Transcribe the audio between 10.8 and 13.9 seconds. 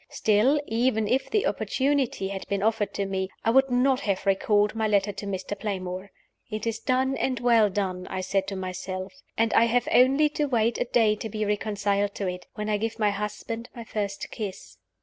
a day to be reconciled to it when I give my husband my